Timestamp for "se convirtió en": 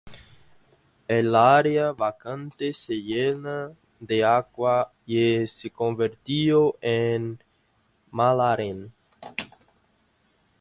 5.45-7.37